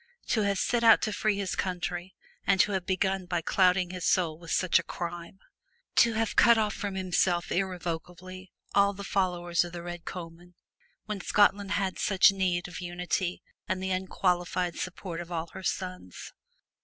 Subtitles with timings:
[0.29, 4.03] To have set out to free his country and to have begun by clouding his
[4.03, 5.37] soul with such a crime!
[5.97, 9.63] To have cut off from himself irre 281 MY BOOK HOUSE vocably all the followers
[9.63, 10.55] of the Red Comyn
[11.05, 16.33] when Scotland had such need of .unity and the unqualified support of all her sons!